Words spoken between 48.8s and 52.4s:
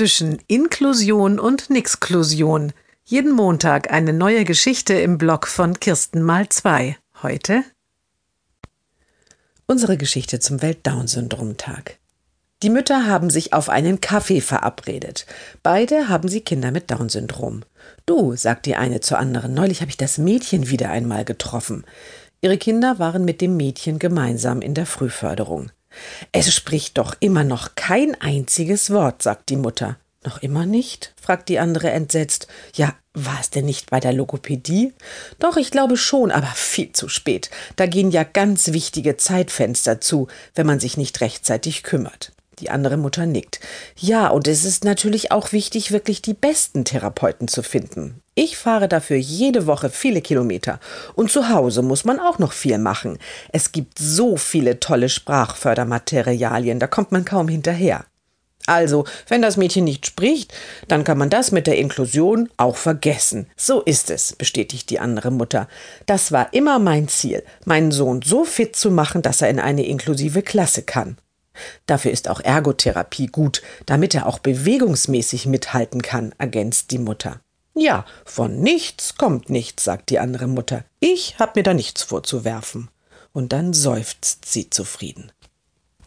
dafür jede Woche viele Kilometer. Und zu Hause muss man auch